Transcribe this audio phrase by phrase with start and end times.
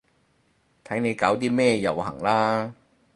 [0.83, 2.73] 睇你搞啲咩遊行啦